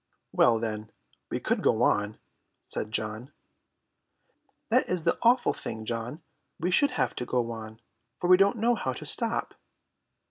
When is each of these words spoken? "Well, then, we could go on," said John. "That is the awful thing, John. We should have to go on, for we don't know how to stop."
"Well, 0.31 0.57
then, 0.57 0.89
we 1.29 1.39
could 1.39 1.61
go 1.61 1.83
on," 1.83 2.17
said 2.65 2.91
John. 2.91 3.31
"That 4.69 4.89
is 4.89 5.03
the 5.03 5.19
awful 5.21 5.53
thing, 5.53 5.85
John. 5.85 6.23
We 6.59 6.71
should 6.71 6.89
have 6.97 7.13
to 7.17 7.23
go 7.27 7.51
on, 7.51 7.79
for 8.19 8.25
we 8.27 8.35
don't 8.37 8.57
know 8.57 8.73
how 8.73 8.93
to 8.93 9.05
stop." 9.05 9.53